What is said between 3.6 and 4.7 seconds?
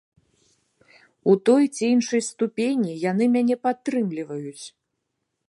падтрымліваюць.